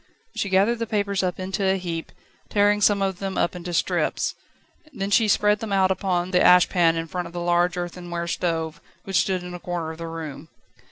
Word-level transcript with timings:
She 0.35 0.49
gathered 0.49 0.79
the 0.79 0.87
papers 0.87 1.21
up 1.21 1.39
into 1.39 1.63
a 1.63 1.77
heap, 1.77 2.11
tearing 2.49 2.81
some 2.81 3.03
of 3.03 3.19
them 3.19 3.37
up 3.37 3.55
into 3.55 3.71
strips; 3.71 4.33
then 4.91 5.11
she 5.11 5.27
spread 5.27 5.59
them 5.59 5.71
out 5.71 5.91
upon 5.91 6.31
the 6.31 6.41
ash 6.41 6.69
pan 6.69 6.95
in 6.95 7.05
front 7.05 7.27
of 7.27 7.33
the 7.33 7.39
large 7.39 7.77
earthenware 7.77 8.25
stove, 8.27 8.81
which 9.03 9.17
stood 9.21 9.43
in 9.43 9.53
a 9.53 9.59
corner 9.59 9.91
of 9.91 9.99
the 9.99 10.07
room. 10.07 10.49